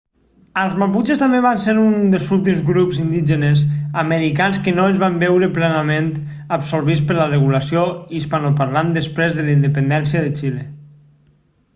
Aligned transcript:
els 0.59 0.77
maputxes 0.83 1.19
també 1.23 1.41
van 1.45 1.59
ser 1.65 1.73
un 1.81 2.07
dels 2.13 2.31
últims 2.37 2.63
grups 2.69 3.01
indígenes 3.03 3.61
americans 4.03 4.57
que 4.67 4.73
no 4.79 4.87
es 4.93 4.97
van 5.05 5.19
veure 5.25 5.51
plenament 5.59 6.09
absorbits 6.59 7.05
per 7.13 7.19
la 7.19 7.29
regulació 7.29 7.85
hispanoparlant 8.21 8.91
després 8.99 9.37
de 9.37 9.47
la 9.51 9.57
independència 9.61 10.25
de 10.27 10.35
xile 10.43 10.67